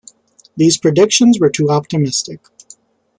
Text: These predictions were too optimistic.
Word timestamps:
These 0.57 0.79
predictions 0.79 1.39
were 1.39 1.51
too 1.51 1.69
optimistic. 1.69 2.39